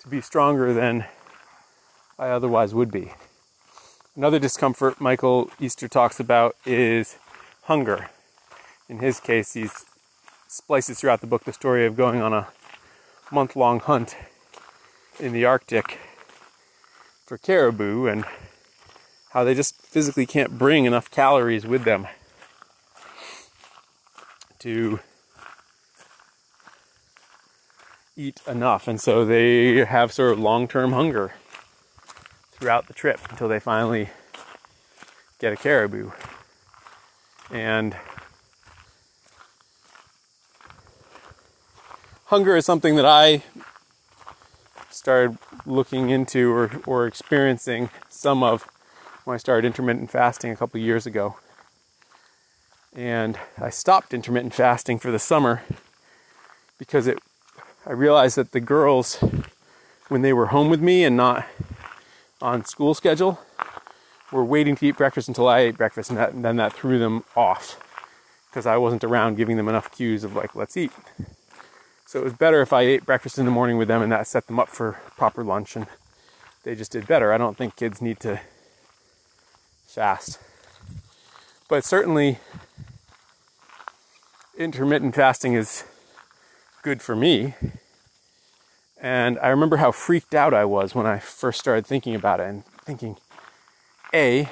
to 0.00 0.08
be 0.08 0.20
stronger 0.20 0.72
than 0.72 1.04
I 2.18 2.28
otherwise 2.28 2.74
would 2.74 2.90
be. 2.90 3.12
Another 4.14 4.38
discomfort 4.38 5.00
Michael 5.00 5.50
Easter 5.60 5.88
talks 5.88 6.20
about 6.20 6.56
is 6.64 7.16
hunger. 7.62 8.10
In 8.88 8.98
his 8.98 9.20
case, 9.20 9.54
he 9.54 9.68
splices 10.48 10.98
throughout 10.98 11.20
the 11.20 11.26
book 11.26 11.44
the 11.44 11.52
story 11.52 11.84
of 11.84 11.94
going 11.94 12.22
on 12.22 12.32
a 12.32 12.48
month 13.30 13.54
long 13.54 13.78
hunt 13.78 14.16
in 15.20 15.32
the 15.32 15.44
Arctic 15.44 15.98
for 17.26 17.36
caribou 17.36 18.06
and 18.06 18.24
how 19.32 19.44
they 19.44 19.54
just 19.54 19.80
physically 19.82 20.24
can't 20.24 20.58
bring 20.58 20.86
enough 20.86 21.10
calories 21.10 21.66
with 21.66 21.84
them 21.84 22.08
to 24.58 25.00
eat 28.16 28.40
enough. 28.46 28.88
And 28.88 28.98
so 28.98 29.26
they 29.26 29.84
have 29.84 30.12
sort 30.12 30.32
of 30.32 30.38
long 30.38 30.66
term 30.66 30.92
hunger 30.92 31.34
throughout 32.52 32.88
the 32.88 32.94
trip 32.94 33.20
until 33.30 33.48
they 33.48 33.60
finally 33.60 34.08
get 35.38 35.52
a 35.52 35.56
caribou. 35.56 36.10
And 37.50 37.94
hunger 42.28 42.56
is 42.56 42.66
something 42.66 42.94
that 42.96 43.06
I 43.06 43.42
started 44.90 45.38
looking 45.64 46.10
into 46.10 46.52
or, 46.52 46.70
or 46.86 47.06
experiencing 47.06 47.88
some 48.10 48.42
of 48.42 48.68
when 49.24 49.34
I 49.34 49.38
started 49.38 49.66
intermittent 49.66 50.10
fasting 50.10 50.50
a 50.50 50.56
couple 50.56 50.78
years 50.78 51.06
ago. 51.06 51.36
And 52.94 53.38
I 53.56 53.70
stopped 53.70 54.12
intermittent 54.12 54.52
fasting 54.52 54.98
for 54.98 55.10
the 55.10 55.18
summer 55.18 55.62
because 56.78 57.06
it 57.06 57.18
I 57.86 57.92
realized 57.92 58.36
that 58.36 58.52
the 58.52 58.60
girls 58.60 59.16
when 60.08 60.20
they 60.20 60.34
were 60.34 60.46
home 60.46 60.68
with 60.68 60.82
me 60.82 61.04
and 61.04 61.16
not 61.16 61.46
on 62.42 62.66
school 62.66 62.92
schedule 62.92 63.40
were 64.30 64.44
waiting 64.44 64.76
to 64.76 64.86
eat 64.86 64.98
breakfast 64.98 65.28
until 65.28 65.48
I 65.48 65.60
ate 65.60 65.78
breakfast 65.78 66.10
and, 66.10 66.18
that, 66.18 66.34
and 66.34 66.44
then 66.44 66.56
that 66.56 66.74
threw 66.74 66.98
them 66.98 67.24
off 67.34 67.80
because 68.50 68.66
I 68.66 68.76
wasn't 68.76 69.04
around 69.04 69.36
giving 69.36 69.56
them 69.56 69.68
enough 69.68 69.90
cues 69.90 70.24
of 70.24 70.36
like 70.36 70.54
let's 70.54 70.76
eat. 70.76 70.92
So 72.08 72.20
it 72.20 72.24
was 72.24 72.32
better 72.32 72.62
if 72.62 72.72
I 72.72 72.80
ate 72.80 73.04
breakfast 73.04 73.36
in 73.38 73.44
the 73.44 73.50
morning 73.50 73.76
with 73.76 73.86
them 73.86 74.00
and 74.00 74.10
that 74.12 74.26
set 74.26 74.46
them 74.46 74.58
up 74.58 74.70
for 74.70 74.98
proper 75.18 75.44
lunch 75.44 75.76
and 75.76 75.86
they 76.62 76.74
just 76.74 76.92
did 76.92 77.06
better. 77.06 77.34
I 77.34 77.36
don't 77.36 77.54
think 77.54 77.76
kids 77.76 78.00
need 78.00 78.18
to 78.20 78.40
fast. 79.86 80.38
But 81.68 81.84
certainly 81.84 82.38
intermittent 84.56 85.14
fasting 85.14 85.52
is 85.52 85.84
good 86.80 87.02
for 87.02 87.14
me. 87.14 87.52
And 88.98 89.38
I 89.40 89.48
remember 89.48 89.76
how 89.76 89.92
freaked 89.92 90.34
out 90.34 90.54
I 90.54 90.64
was 90.64 90.94
when 90.94 91.04
I 91.04 91.18
first 91.18 91.60
started 91.60 91.86
thinking 91.86 92.14
about 92.14 92.40
it 92.40 92.44
and 92.44 92.64
thinking, 92.86 93.18
A, 94.14 94.40
it 94.40 94.48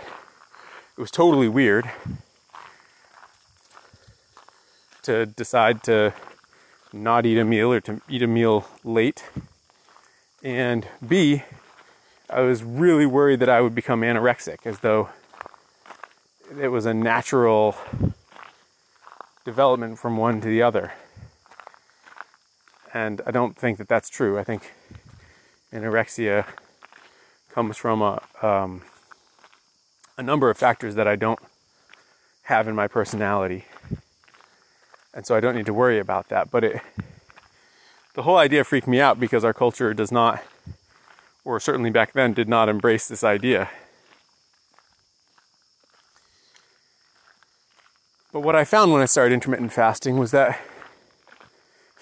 was 0.99 1.11
totally 1.11 1.49
weird 1.49 1.91
to 5.05 5.25
decide 5.25 5.83
to 5.85 6.13
not 6.93 7.27
eat 7.27 7.39
a 7.39 7.45
meal 7.45 7.73
or 7.73 7.81
to 7.83 8.01
eat 8.09 8.23
a 8.23 8.27
meal 8.27 8.67
late. 8.85 9.25
And 10.43 10.87
B, 11.07 11.43
I 12.29 12.41
was 12.41 12.63
really 12.63 13.07
worried 13.07 13.41
that 13.41 13.49
I 13.49 13.61
would 13.61 13.75
become 13.75 14.01
anorexic, 14.03 14.67
as 14.67 14.81
though 14.81 15.09
it 16.61 16.69
was 16.69 16.87
a 16.87 16.95
natural 16.95 17.77
development 19.45 19.99
from 19.99 20.17
one 20.17 20.41
to 20.41 20.49
the 20.49 20.63
other. 20.63 20.93
And 22.93 23.21
I 23.27 23.31
don't 23.31 23.57
think 23.57 23.79
that 23.79 23.89
that's 23.89 24.09
true. 24.09 24.39
I 24.39 24.45
think 24.45 24.73
anorexia 25.73 26.47
comes 27.51 27.77
from 27.77 28.03
a, 28.03 28.23
um, 28.43 28.83
a 30.17 30.23
number 30.23 30.51
of 30.51 30.57
factors 30.57 30.95
that 30.95 31.07
I 31.07 31.17
don't 31.17 31.41
have 32.45 32.69
in 32.69 32.75
my 32.75 32.89
personality 32.89 33.65
and 35.17 35.27
so 35.27 35.35
I 35.35 35.41
don't 35.41 35.57
need 35.57 35.65
to 35.67 35.73
worry 35.73 35.99
about 35.99 36.29
that. 36.29 36.51
But 36.51 36.63
it, 36.63 36.83
the 38.15 38.23
whole 38.23 38.37
idea 38.37 38.63
freaked 38.65 38.87
me 38.87 39.01
out 39.01 39.19
because 39.19 39.45
our 39.45 39.55
culture 39.55 39.95
does 39.95 40.13
not, 40.13 40.45
or 41.43 41.59
certainly 41.59 41.89
back 41.89 42.13
then, 42.13 42.35
did 42.35 42.51
not 42.51 42.69
embrace 42.69 43.09
this 43.09 43.25
idea. 43.25 43.71
But 48.31 48.41
what 48.41 48.55
I 48.55 48.65
found 48.65 48.93
when 48.93 49.01
I 49.01 49.07
started 49.07 49.33
intermittent 49.33 49.73
fasting 49.73 50.19
was 50.19 50.33
that 50.33 50.61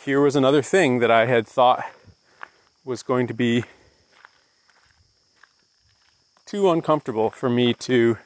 here 0.04 0.20
was 0.20 0.34
another 0.34 0.60
thing 0.60 0.98
that 0.98 1.10
I 1.10 1.26
had 1.26 1.46
thought 1.46 1.84
was 2.84 3.04
going 3.04 3.28
to 3.28 3.34
be 3.34 3.62
too 6.46 6.68
uncomfortable 6.68 7.30
for 7.30 7.48
me 7.48 7.74
to 7.74 8.18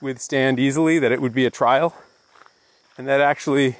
withstand 0.00 0.58
easily, 0.58 0.98
that 0.98 1.12
it 1.12 1.20
would 1.20 1.34
be 1.34 1.44
a 1.44 1.50
trial 1.50 1.94
and 2.96 3.06
that 3.08 3.20
actually 3.20 3.76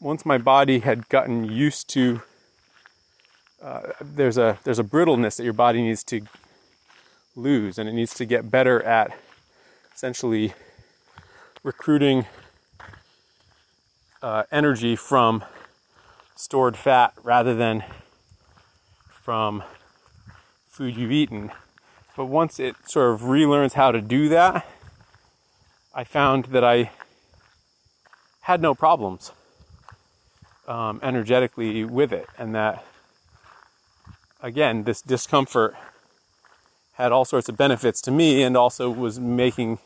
once 0.00 0.24
my 0.24 0.38
body 0.38 0.80
had 0.80 1.08
gotten 1.08 1.44
used 1.44 1.88
to 1.88 2.22
uh, 3.62 3.92
there's 4.00 4.36
a 4.36 4.58
there's 4.64 4.78
a 4.78 4.84
brittleness 4.84 5.36
that 5.36 5.44
your 5.44 5.52
body 5.52 5.82
needs 5.82 6.02
to 6.02 6.22
lose 7.36 7.78
and 7.78 7.88
it 7.88 7.92
needs 7.92 8.14
to 8.14 8.24
get 8.24 8.50
better 8.50 8.82
at 8.82 9.16
essentially 9.94 10.52
recruiting 11.62 12.26
uh, 14.22 14.42
energy 14.50 14.96
from 14.96 15.44
stored 16.34 16.76
fat 16.76 17.12
rather 17.22 17.54
than 17.54 17.84
from 19.08 19.62
food 20.66 20.96
you've 20.96 21.12
eaten. 21.12 21.52
But 22.16 22.26
once 22.26 22.58
it 22.58 22.74
sort 22.86 23.14
of 23.14 23.20
relearns 23.22 23.74
how 23.74 23.92
to 23.92 24.00
do 24.00 24.28
that 24.28 24.66
i 25.94 26.04
found 26.04 26.46
that 26.46 26.64
i 26.64 26.90
had 28.42 28.60
no 28.60 28.74
problems 28.74 29.32
um, 30.66 31.00
energetically 31.02 31.84
with 31.84 32.12
it, 32.12 32.26
and 32.38 32.54
that 32.54 32.84
again, 34.40 34.82
this 34.84 35.00
discomfort 35.00 35.76
had 36.94 37.12
all 37.12 37.24
sorts 37.24 37.48
of 37.48 37.56
benefits 37.56 38.00
to 38.02 38.10
me, 38.10 38.42
and 38.42 38.56
also 38.56 38.90
was 38.90 39.18
making 39.18 39.78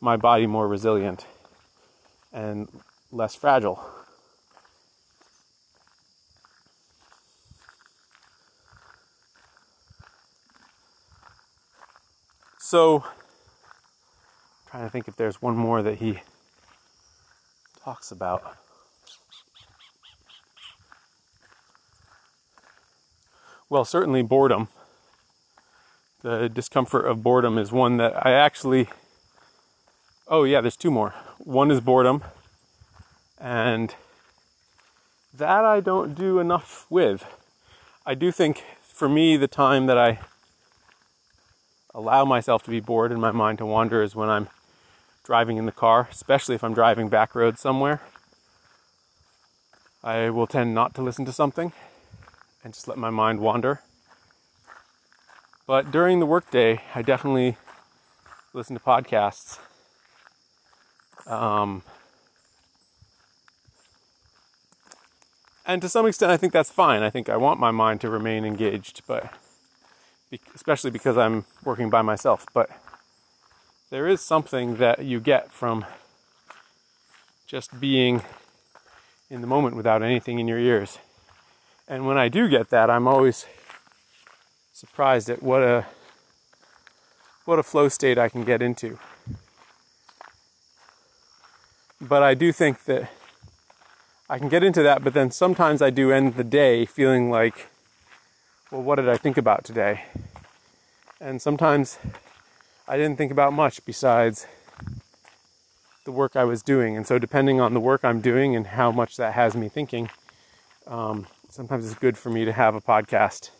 my 0.00 0.16
body 0.16 0.46
more 0.46 0.68
resilient 0.68 1.26
and 2.32 2.68
less 3.10 3.34
fragile. 3.34 3.82
So, 12.58 13.04
I'm 13.04 14.70
trying 14.70 14.84
to 14.84 14.90
think 14.90 15.08
if 15.08 15.16
there's 15.16 15.40
one 15.40 15.56
more 15.56 15.82
that 15.82 15.98
he 15.98 16.20
talks 17.84 18.10
about. 18.10 18.56
Well, 23.68 23.84
certainly 23.84 24.22
boredom. 24.22 24.68
The 26.22 26.48
discomfort 26.48 27.04
of 27.04 27.22
boredom 27.22 27.58
is 27.58 27.70
one 27.70 27.98
that 27.98 28.26
I 28.26 28.32
actually. 28.32 28.88
Oh, 30.26 30.44
yeah, 30.44 30.62
there's 30.62 30.78
two 30.78 30.90
more. 30.90 31.14
One 31.38 31.70
is 31.70 31.80
boredom, 31.80 32.24
and 33.38 33.94
that 35.34 35.66
I 35.66 35.80
don't 35.80 36.14
do 36.14 36.38
enough 36.38 36.86
with. 36.88 37.26
I 38.06 38.14
do 38.14 38.32
think 38.32 38.64
for 38.80 39.10
me, 39.10 39.36
the 39.36 39.48
time 39.48 39.84
that 39.86 39.98
I 39.98 40.20
allow 41.94 42.24
myself 42.24 42.62
to 42.62 42.70
be 42.70 42.80
bored 42.80 43.12
and 43.12 43.20
my 43.20 43.32
mind 43.32 43.58
to 43.58 43.66
wander 43.66 44.02
is 44.02 44.16
when 44.16 44.30
I'm 44.30 44.48
driving 45.24 45.56
in 45.56 45.66
the 45.66 45.72
car, 45.72 46.08
especially 46.10 46.54
if 46.54 46.62
I'm 46.62 46.74
driving 46.74 47.08
back 47.08 47.34
roads 47.34 47.60
somewhere. 47.60 48.02
I 50.02 50.28
will 50.28 50.46
tend 50.46 50.74
not 50.74 50.94
to 50.94 51.02
listen 51.02 51.24
to 51.24 51.32
something 51.32 51.72
and 52.62 52.74
just 52.74 52.86
let 52.86 52.98
my 52.98 53.10
mind 53.10 53.40
wander. 53.40 53.80
But 55.66 55.90
during 55.90 56.20
the 56.20 56.26
workday, 56.26 56.82
I 56.94 57.00
definitely 57.00 57.56
listen 58.52 58.76
to 58.76 58.82
podcasts. 58.82 59.58
Um, 61.26 61.82
and 65.64 65.80
to 65.80 65.88
some 65.88 66.06
extent, 66.06 66.30
I 66.30 66.36
think 66.36 66.52
that's 66.52 66.70
fine. 66.70 67.02
I 67.02 67.08
think 67.08 67.30
I 67.30 67.38
want 67.38 67.58
my 67.58 67.70
mind 67.70 68.02
to 68.02 68.10
remain 68.10 68.44
engaged, 68.44 69.02
but 69.06 69.32
especially 70.54 70.90
because 70.90 71.16
I'm 71.16 71.46
working 71.64 71.88
by 71.88 72.02
myself. 72.02 72.44
But 72.52 72.68
there 73.94 74.08
is 74.08 74.20
something 74.20 74.78
that 74.78 75.04
you 75.04 75.20
get 75.20 75.52
from 75.52 75.84
just 77.46 77.78
being 77.78 78.22
in 79.30 79.40
the 79.40 79.46
moment 79.46 79.76
without 79.76 80.02
anything 80.02 80.40
in 80.40 80.48
your 80.48 80.58
ears. 80.58 80.98
And 81.86 82.04
when 82.04 82.18
I 82.18 82.28
do 82.28 82.48
get 82.48 82.70
that, 82.70 82.90
I'm 82.90 83.06
always 83.06 83.46
surprised 84.72 85.30
at 85.30 85.44
what 85.44 85.62
a 85.62 85.86
what 87.44 87.60
a 87.60 87.62
flow 87.62 87.88
state 87.88 88.18
I 88.18 88.28
can 88.28 88.42
get 88.42 88.60
into. 88.60 88.98
But 92.00 92.24
I 92.24 92.34
do 92.34 92.50
think 92.50 92.86
that 92.86 93.12
I 94.28 94.40
can 94.40 94.48
get 94.48 94.64
into 94.64 94.82
that, 94.82 95.04
but 95.04 95.14
then 95.14 95.30
sometimes 95.30 95.80
I 95.80 95.90
do 95.90 96.10
end 96.10 96.34
the 96.34 96.42
day 96.42 96.84
feeling 96.84 97.30
like, 97.30 97.68
well, 98.72 98.82
what 98.82 98.96
did 98.96 99.08
I 99.08 99.16
think 99.16 99.36
about 99.36 99.62
today? 99.62 100.06
And 101.20 101.40
sometimes 101.40 102.00
I 102.86 102.98
didn't 102.98 103.16
think 103.16 103.32
about 103.32 103.54
much 103.54 103.84
besides 103.86 104.46
the 106.04 106.12
work 106.12 106.36
I 106.36 106.44
was 106.44 106.62
doing. 106.62 106.96
And 106.96 107.06
so, 107.06 107.18
depending 107.18 107.60
on 107.60 107.72
the 107.72 107.80
work 107.80 108.04
I'm 108.04 108.20
doing 108.20 108.54
and 108.54 108.66
how 108.66 108.92
much 108.92 109.16
that 109.16 109.32
has 109.32 109.56
me 109.56 109.70
thinking, 109.70 110.10
um, 110.86 111.26
sometimes 111.48 111.86
it's 111.86 111.98
good 111.98 112.18
for 112.18 112.28
me 112.28 112.44
to 112.44 112.52
have 112.52 112.74
a 112.74 112.82
podcast 112.82 113.50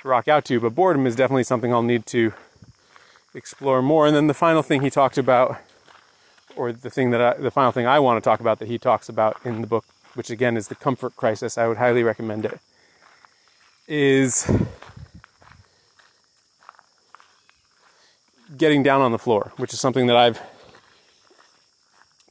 to 0.00 0.08
rock 0.08 0.28
out 0.28 0.46
to. 0.46 0.60
But 0.60 0.74
boredom 0.74 1.06
is 1.06 1.14
definitely 1.14 1.44
something 1.44 1.72
I'll 1.74 1.82
need 1.82 2.06
to 2.06 2.32
explore 3.34 3.82
more. 3.82 4.06
And 4.06 4.16
then 4.16 4.28
the 4.28 4.34
final 4.34 4.62
thing 4.62 4.80
he 4.80 4.88
talked 4.88 5.18
about, 5.18 5.58
or 6.56 6.72
the 6.72 6.90
thing 6.90 7.10
that 7.10 7.20
I, 7.20 7.34
the 7.34 7.50
final 7.50 7.72
thing 7.72 7.86
I 7.86 7.98
want 7.98 8.22
to 8.22 8.26
talk 8.26 8.40
about 8.40 8.60
that 8.60 8.68
he 8.68 8.78
talks 8.78 9.10
about 9.10 9.36
in 9.44 9.60
the 9.60 9.66
book, 9.66 9.84
which 10.14 10.30
again 10.30 10.56
is 10.56 10.68
the 10.68 10.74
comfort 10.74 11.16
crisis. 11.16 11.58
I 11.58 11.66
would 11.66 11.76
highly 11.76 12.02
recommend 12.02 12.46
it. 12.46 12.58
Is 13.86 14.50
getting 18.56 18.82
down 18.82 19.00
on 19.00 19.12
the 19.12 19.18
floor, 19.18 19.52
which 19.56 19.72
is 19.72 19.80
something 19.80 20.06
that 20.06 20.16
I've 20.16 20.40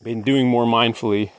been 0.04 0.22
doing 0.22 0.48
more 0.48 0.66
mindfully 0.66 1.32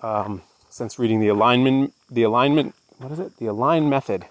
um, 0.00 0.42
since 0.70 0.98
reading 0.98 1.20
the 1.20 1.28
alignment, 1.28 1.94
the 2.10 2.22
alignment, 2.22 2.74
what 2.98 3.12
is 3.12 3.18
it? 3.18 3.36
The 3.38 3.46
Align 3.46 3.88
Method 3.88 4.26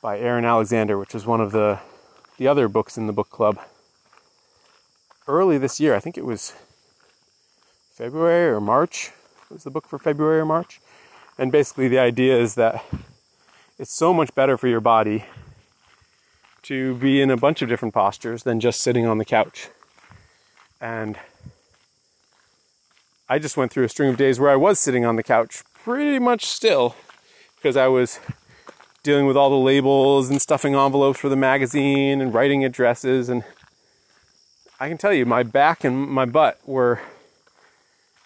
by 0.00 0.18
Aaron 0.18 0.44
Alexander, 0.44 0.98
which 0.98 1.14
was 1.14 1.26
one 1.26 1.40
of 1.40 1.52
the 1.52 1.80
the 2.38 2.48
other 2.48 2.66
books 2.66 2.96
in 2.96 3.06
the 3.06 3.12
book 3.12 3.30
club 3.30 3.58
early 5.28 5.58
this 5.58 5.78
year. 5.78 5.94
I 5.94 6.00
think 6.00 6.18
it 6.18 6.24
was 6.24 6.54
February 7.92 8.50
or 8.52 8.60
March. 8.60 9.12
Was 9.50 9.64
the 9.64 9.70
book 9.70 9.86
for 9.86 9.98
February 9.98 10.40
or 10.40 10.46
March? 10.46 10.80
And 11.38 11.52
basically, 11.52 11.88
the 11.88 11.98
idea 11.98 12.36
is 12.38 12.54
that 12.56 12.84
it's 13.78 13.92
so 13.92 14.12
much 14.12 14.34
better 14.34 14.56
for 14.56 14.66
your 14.66 14.80
body 14.80 15.24
to 16.62 16.94
be 16.94 17.20
in 17.20 17.30
a 17.30 17.36
bunch 17.36 17.62
of 17.62 17.68
different 17.68 17.94
postures 17.94 18.44
than 18.44 18.60
just 18.60 18.80
sitting 18.80 19.06
on 19.06 19.18
the 19.18 19.24
couch. 19.24 19.68
And 20.80 21.18
I 23.28 23.38
just 23.38 23.56
went 23.56 23.72
through 23.72 23.84
a 23.84 23.88
string 23.88 24.10
of 24.10 24.16
days 24.16 24.38
where 24.38 24.50
I 24.50 24.56
was 24.56 24.78
sitting 24.78 25.04
on 25.04 25.16
the 25.16 25.22
couch 25.22 25.62
pretty 25.84 26.18
much 26.18 26.46
still 26.46 26.94
because 27.56 27.76
I 27.76 27.88
was 27.88 28.20
dealing 29.02 29.26
with 29.26 29.36
all 29.36 29.50
the 29.50 29.56
labels 29.56 30.30
and 30.30 30.40
stuffing 30.40 30.74
envelopes 30.74 31.18
for 31.18 31.28
the 31.28 31.36
magazine 31.36 32.20
and 32.20 32.32
writing 32.32 32.64
addresses 32.64 33.28
and 33.28 33.42
I 34.78 34.88
can 34.88 34.98
tell 34.98 35.12
you 35.12 35.24
my 35.24 35.44
back 35.44 35.84
and 35.84 36.08
my 36.08 36.24
butt 36.24 36.58
were 36.66 37.00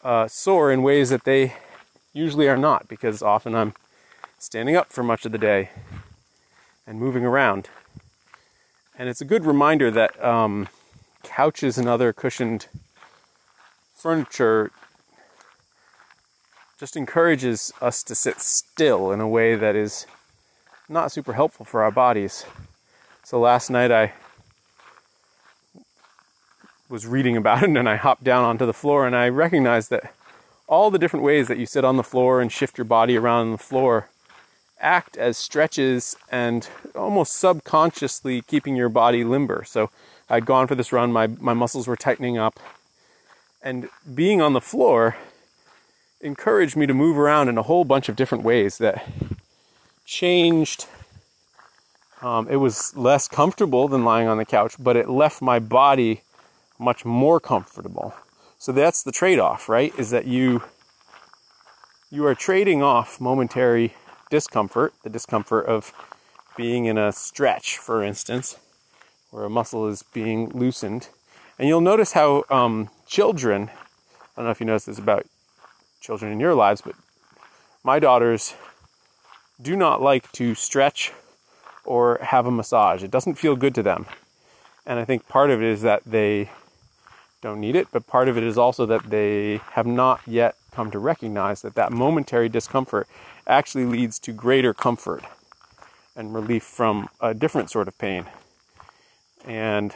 uh, 0.02 0.26
sore 0.26 0.73
in 0.73 0.83
ways 0.83 1.11
that 1.11 1.25
they 1.25 1.55
usually 2.14 2.49
are 2.49 2.57
not 2.57 2.88
because 2.88 3.23
often 3.23 3.55
I'm 3.55 3.75
standing 4.38 4.75
up 4.75 4.90
for 4.90 5.02
much 5.02 5.26
of 5.26 5.33
the 5.33 5.38
day 5.38 5.71
and 6.87 6.99
moving 6.99 7.26
around. 7.26 7.69
And 8.99 9.11
it's 9.11 9.21
a 9.21 9.26
good 9.26 9.45
reminder 9.45 9.91
that 9.91 10.23
um, 10.25 10.69
couches 11.23 11.76
and 11.76 11.87
other 11.87 12.15
cushioned 12.15 12.69
furniture 13.95 14.71
just 16.78 16.97
encourages 16.97 17.75
us 17.82 18.02
to 18.04 18.15
sit 18.15 18.41
still 18.41 19.13
in 19.13 19.21
a 19.21 19.28
way 19.28 19.54
that 19.54 19.76
is 19.76 20.06
not 20.89 21.13
super 21.13 21.35
helpful 21.35 21.67
for 21.67 21.82
our 21.82 21.91
bodies. 21.91 22.47
So 23.23 23.39
last 23.39 23.69
night 23.69 23.93
I 23.93 24.15
was 26.89 27.06
reading 27.06 27.37
about 27.37 27.65
it 27.65 27.76
and 27.76 27.89
I 27.89 27.97
hopped 27.97 28.25
down 28.25 28.45
onto 28.45 28.65
the 28.65 28.73
floor 28.73 29.06
and 29.06 29.15
I 29.15 29.28
recognized 29.28 29.91
that 29.91 30.15
all 30.69 30.91
the 30.91 30.99
different 30.99 31.25
ways 31.25 31.49
that 31.49 31.59
you 31.59 31.67
sit 31.67 31.85
on 31.85 31.99
the 31.99 32.02
floor 32.02 32.41
and 32.41 32.50
shift 32.50 32.78
your 32.78 32.87
body 32.87 33.17
around 33.19 33.43
on 33.43 33.52
the 33.52 33.59
floor 33.59 34.09
act 34.80 35.17
as 35.17 35.39
stretches 35.39 36.17
and 36.30 36.69
almost 36.95 37.34
subconsciously 37.34 38.43
keeping 38.43 38.76
your 38.76 38.89
body 38.89 39.25
limber. 39.25 39.65
So 39.67 39.91
I'd 40.28 40.47
gone 40.47 40.67
for 40.67 40.75
this 40.75 40.93
run, 40.93 41.12
my, 41.12 41.26
my 41.26 41.54
muscles 41.54 41.86
were 41.86 41.97
tightening 41.97 42.36
up, 42.36 42.58
and 43.62 43.89
being 44.15 44.43
on 44.43 44.52
the 44.52 44.60
floor 44.60 45.17
encouraged 46.21 46.76
me 46.76 46.86
to 46.86 46.95
move 46.95 47.17
around 47.19 47.49
in 47.49 47.58
a 47.58 47.62
whole 47.62 47.84
bunch 47.84 48.08
of 48.08 48.17
different 48.17 48.45
ways 48.45 48.78
that 48.78 49.06
changed. 50.04 50.86
Um, 52.23 52.49
it 52.49 52.56
was 52.56 52.97
less 52.97 53.28
comfortable 53.28 53.89
than 53.89 54.04
lying 54.04 54.28
on 54.28 54.39
the 54.39 54.45
couch, 54.45 54.75
but 54.78 54.97
it 54.97 55.08
left 55.08 55.43
my 55.43 55.58
body 55.58 56.23
much 56.78 57.04
more 57.04 57.41
comfortable. 57.41 58.15
So 58.58 58.73
that's 58.73 59.02
the 59.02 59.12
trade-off, 59.12 59.69
right? 59.69 59.93
Is 59.99 60.10
that 60.10 60.26
you 60.26 60.62
you 62.10 62.25
are 62.25 62.34
trading 62.34 62.82
off 62.82 63.21
momentary 63.21 63.95
discomfort, 64.30 64.95
the 65.02 65.10
discomfort 65.10 65.67
of 65.67 65.93
being 66.56 66.86
in 66.86 66.99
a 66.99 67.12
stretch, 67.12 67.78
for 67.78 68.02
instance, 68.02 68.58
where 69.30 69.45
a 69.45 69.50
muscle 69.50 69.86
is 69.86 70.02
being 70.02 70.49
loosened. 70.50 71.08
And 71.58 71.69
you'll 71.69 71.80
notice 71.80 72.12
how 72.12 72.45
um, 72.50 72.91
children, 73.06 73.71
I 73.71 74.36
don't 74.36 74.47
know 74.47 74.50
if 74.50 74.60
you 74.60 74.67
notice 74.67 74.86
this 74.86 74.99
about 74.99 75.26
children 76.00 76.32
in 76.32 76.41
your 76.41 76.54
lives, 76.54 76.80
but 76.80 76.95
my 77.82 77.99
daughters 77.99 78.54
do 79.60 79.76
not 79.76 80.02
like 80.02 80.30
to 80.32 80.54
stretch 80.54 81.12
or 81.84 82.19
have 82.23 82.47
a 82.47 82.50
massage. 82.50 83.02
It 83.02 83.10
doesn't 83.10 83.36
feel 83.36 83.56
good 83.56 83.75
to 83.76 83.82
them. 83.82 84.06
And 84.84 84.99
I 84.99 85.04
think 85.04 85.28
part 85.28 85.50
of 85.50 85.62
it 85.62 85.67
is 85.67 85.82
that 85.82 86.02
they 86.04 86.50
don't 87.43 87.60
need 87.60 87.76
it, 87.76 87.89
but 87.93 88.06
part 88.06 88.28
of 88.28 88.36
it 88.36 88.45
is 88.45 88.58
also 88.58 88.86
that 88.86 89.10
they 89.10 89.58
have 89.73 89.86
not 89.86 90.21
yet 90.26 90.56
come 90.76 90.91
to 90.91 90.99
recognize 90.99 91.62
that 91.62 91.75
that 91.75 91.91
momentary 91.91 92.50
discomfort 92.50 93.08
actually 93.47 93.86
leads 93.86 94.19
to 94.19 94.30
greater 94.30 94.75
comfort 94.75 95.25
and 96.15 96.34
relief 96.34 96.62
from 96.62 97.08
a 97.19 97.32
different 97.32 97.71
sort 97.71 97.89
of 97.89 97.97
pain. 97.97 98.26
And 99.47 99.95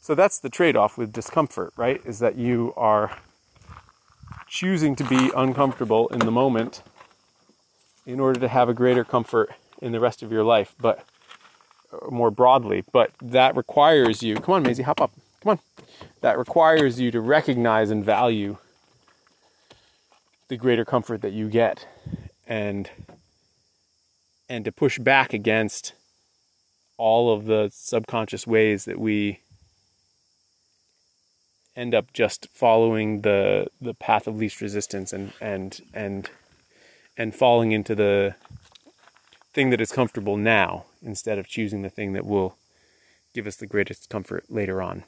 so 0.00 0.14
that's 0.14 0.38
the 0.38 0.48
trade 0.48 0.76
off 0.76 0.96
with 0.96 1.12
discomfort, 1.12 1.72
right? 1.76 2.00
Is 2.04 2.20
that 2.20 2.36
you 2.36 2.72
are 2.76 3.18
choosing 4.46 4.94
to 4.94 5.02
be 5.02 5.32
uncomfortable 5.36 6.06
in 6.08 6.20
the 6.20 6.30
moment 6.30 6.82
in 8.06 8.20
order 8.20 8.38
to 8.38 8.46
have 8.46 8.68
a 8.68 8.74
greater 8.74 9.02
comfort 9.02 9.50
in 9.82 9.90
the 9.90 9.98
rest 9.98 10.22
of 10.22 10.30
your 10.30 10.44
life, 10.44 10.76
but 10.80 11.04
uh, 11.92 12.10
more 12.10 12.30
broadly. 12.30 12.84
But 12.92 13.10
that 13.20 13.56
requires 13.56 14.22
you, 14.22 14.36
come 14.36 14.54
on, 14.54 14.62
Maisie, 14.62 14.84
hop 14.84 15.00
up, 15.00 15.10
come 15.42 15.50
on. 15.50 15.58
That 16.20 16.38
requires 16.38 17.00
you 17.00 17.10
to 17.10 17.20
recognize 17.20 17.90
and 17.90 18.04
value 18.04 18.58
the 20.48 20.56
greater 20.56 20.84
comfort 20.84 21.22
that 21.22 21.32
you 21.32 21.48
get 21.48 21.86
and 22.46 22.90
and 24.48 24.64
to 24.64 24.72
push 24.72 24.98
back 24.98 25.32
against 25.32 25.92
all 26.96 27.32
of 27.32 27.44
the 27.44 27.70
subconscious 27.72 28.46
ways 28.46 28.86
that 28.86 28.98
we 28.98 29.40
end 31.76 31.94
up 31.94 32.12
just 32.12 32.48
following 32.52 33.20
the 33.20 33.66
the 33.80 33.94
path 33.94 34.26
of 34.26 34.36
least 34.36 34.60
resistance 34.60 35.12
and 35.12 35.32
and 35.40 35.80
and 35.94 36.30
and 37.16 37.34
falling 37.34 37.72
into 37.72 37.94
the 37.94 38.34
thing 39.52 39.70
that 39.70 39.80
is 39.80 39.92
comfortable 39.92 40.36
now 40.36 40.84
instead 41.02 41.38
of 41.38 41.46
choosing 41.46 41.82
the 41.82 41.90
thing 41.90 42.12
that 42.12 42.26
will 42.26 42.56
give 43.34 43.46
us 43.46 43.56
the 43.56 43.66
greatest 43.66 44.08
comfort 44.08 44.44
later 44.48 44.82
on. 44.82 45.04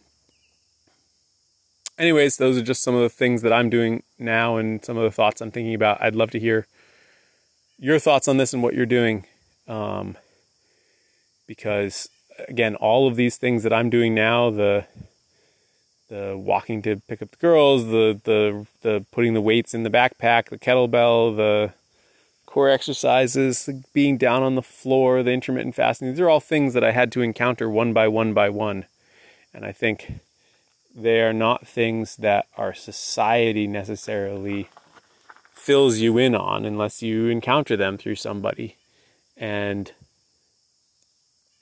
Anyways, 2.01 2.39
those 2.39 2.57
are 2.57 2.63
just 2.63 2.83
some 2.83 2.95
of 2.95 3.03
the 3.03 3.11
things 3.11 3.43
that 3.43 3.53
I'm 3.53 3.69
doing 3.69 4.05
now 4.19 4.57
and 4.57 4.83
some 4.83 4.97
of 4.97 5.03
the 5.03 5.11
thoughts 5.11 5.43
I'm 5.43 5.51
thinking 5.51 5.75
about. 5.75 6.01
I'd 6.01 6.15
love 6.15 6.31
to 6.31 6.41
hear 6.41 6.67
your 7.79 7.99
thoughts 7.99 8.27
on 8.27 8.39
this 8.39 8.55
and 8.55 8.63
what 8.63 8.73
you're 8.73 8.87
doing. 8.87 9.27
Um, 9.69 10.17
because 11.47 12.09
again, 12.49 12.75
all 12.75 13.07
of 13.07 13.17
these 13.17 13.37
things 13.37 13.65
that 13.65 13.73
I'm 13.75 13.91
doing 13.91 14.15
now, 14.15 14.49
the 14.49 14.87
the 16.09 16.39
walking 16.39 16.81
to 16.83 16.97
pick 17.07 17.21
up 17.21 17.33
the 17.33 17.37
girls, 17.37 17.85
the 17.85 18.19
the 18.25 18.67
the 18.81 19.05
putting 19.13 19.35
the 19.35 19.43
weights 19.43 19.75
in 19.75 19.83
the 19.83 19.91
backpack, 19.91 20.49
the 20.49 20.59
kettlebell, 20.59 21.37
the 21.37 21.75
core 22.47 22.71
exercises, 22.71 23.67
the 23.67 23.85
being 23.93 24.17
down 24.17 24.43
on 24.43 24.55
the 24.55 24.63
floor, 24.63 25.23
the 25.23 25.33
intermittent 25.33 25.75
fasting. 25.75 26.09
These 26.09 26.21
are 26.21 26.31
all 26.31 26.41
things 26.41 26.73
that 26.73 26.83
I 26.83 26.93
had 26.93 27.13
to 27.13 27.21
encounter 27.21 27.69
one 27.69 27.93
by 27.93 28.09
one 28.09 28.33
by 28.33 28.49
one. 28.49 28.87
And 29.53 29.67
I 29.67 29.73
think 29.73 30.15
they 30.95 31.21
are 31.23 31.33
not 31.33 31.67
things 31.67 32.17
that 32.17 32.47
our 32.57 32.75
society 32.75 33.67
necessarily 33.67 34.69
fills 35.55 35.99
you 35.99 36.19
in 36.19 36.35
on 36.35 36.65
unless 36.65 37.03
you 37.03 37.29
encounter 37.29 37.77
them 37.77 37.99
through 37.99 38.17
somebody. 38.17 38.77
and 39.37 39.93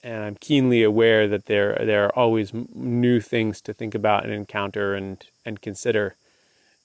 and 0.03 0.23
I'm 0.23 0.35
keenly 0.35 0.83
aware 0.83 1.27
that 1.27 1.47
there 1.47 1.75
there 1.85 2.05
are 2.05 2.15
always 2.15 2.53
new 2.53 3.19
things 3.19 3.61
to 3.61 3.73
think 3.73 3.95
about 3.95 4.23
and 4.23 4.33
encounter 4.33 4.95
and 4.95 5.23
and 5.45 5.61
consider. 5.61 6.15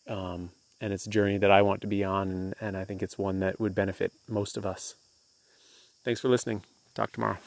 Um, 0.09 0.51
and 0.81 0.93
it's 0.93 1.07
a 1.07 1.11
journey 1.11 1.39
that 1.39 1.51
I 1.51 1.63
want 1.63 1.81
to 1.83 1.87
be 1.87 2.05
on, 2.05 2.31
and, 2.31 2.55
and 2.61 2.77
I 2.77 2.85
think 2.85 3.03
it's 3.03 3.17
one 3.17 3.41
that 3.41 3.59
would 3.61 3.75
benefit 3.75 4.13
most 4.29 4.57
of 4.57 4.67
us. 4.67 4.97
Thanks 6.05 6.21
for 6.21 6.29
listening. 6.29 6.63
Talk 6.95 7.13
tomorrow. 7.13 7.39